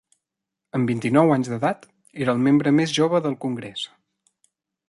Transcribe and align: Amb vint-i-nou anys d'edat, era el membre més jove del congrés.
Amb 0.77 0.89
vint-i-nou 0.91 1.33
anys 1.35 1.51
d'edat, 1.51 1.87
era 2.25 2.35
el 2.37 2.43
membre 2.49 2.75
més 2.81 2.97
jove 2.99 3.23
del 3.27 3.37
congrés. 3.47 3.89